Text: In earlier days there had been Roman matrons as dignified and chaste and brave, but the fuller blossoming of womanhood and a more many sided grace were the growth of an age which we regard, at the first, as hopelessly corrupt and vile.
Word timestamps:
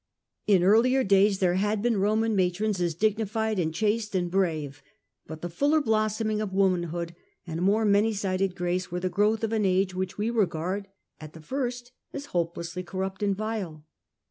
In 0.47 0.63
earlier 0.63 1.03
days 1.03 1.37
there 1.37 1.53
had 1.53 1.83
been 1.83 1.97
Roman 1.99 2.35
matrons 2.35 2.81
as 2.81 2.95
dignified 2.95 3.59
and 3.59 3.71
chaste 3.71 4.15
and 4.15 4.31
brave, 4.31 4.81
but 5.27 5.41
the 5.43 5.47
fuller 5.49 5.79
blossoming 5.79 6.41
of 6.41 6.51
womanhood 6.55 7.13
and 7.45 7.59
a 7.59 7.61
more 7.61 7.85
many 7.85 8.11
sided 8.11 8.55
grace 8.55 8.89
were 8.89 8.99
the 8.99 9.09
growth 9.09 9.43
of 9.43 9.53
an 9.53 9.63
age 9.63 9.93
which 9.93 10.17
we 10.17 10.31
regard, 10.31 10.87
at 11.19 11.33
the 11.33 11.39
first, 11.43 11.91
as 12.13 12.25
hopelessly 12.33 12.81
corrupt 12.81 13.21
and 13.21 13.35
vile. 13.35 13.85